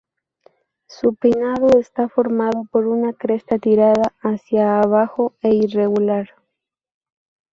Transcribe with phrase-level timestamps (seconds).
[0.87, 6.29] Su peinado está formado por una cresta tirada hacia abajo e irregular.